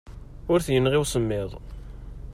[0.51, 1.51] Ur t-yenɣi usemmiḍ.